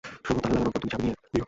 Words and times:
শুনো, 0.25 0.39
তালা 0.43 0.49
লাগানোর 0.51 0.71
পর, 0.73 0.79
তুমি 0.83 0.87
চাবি 0.91 1.03
নিয়ে 1.05 1.15
নিয়ো। 1.23 1.39